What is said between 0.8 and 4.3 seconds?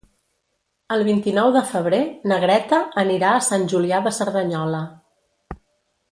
El vint-i-nou de febrer na Greta anirà a Sant Julià de